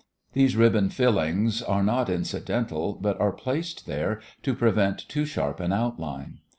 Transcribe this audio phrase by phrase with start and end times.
[0.33, 5.71] These ribband fillings are not incidental, but are placed there to prevent too sharp an
[5.71, 6.39] outline.